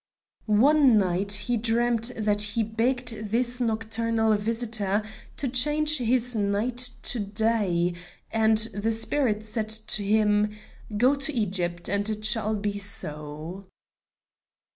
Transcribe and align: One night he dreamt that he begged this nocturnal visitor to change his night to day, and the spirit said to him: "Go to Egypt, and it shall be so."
One 0.47 0.97
night 0.97 1.31
he 1.31 1.57
dreamt 1.57 2.11
that 2.17 2.41
he 2.41 2.63
begged 2.63 3.09
this 3.29 3.61
nocturnal 3.61 4.33
visitor 4.35 5.03
to 5.37 5.47
change 5.47 5.97
his 5.99 6.35
night 6.35 6.89
to 7.03 7.19
day, 7.19 7.93
and 8.31 8.57
the 8.73 8.91
spirit 8.93 9.43
said 9.43 9.69
to 9.69 10.03
him: 10.03 10.57
"Go 10.97 11.13
to 11.13 11.31
Egypt, 11.31 11.87
and 11.87 12.09
it 12.09 12.25
shall 12.25 12.55
be 12.55 12.79
so." 12.79 13.67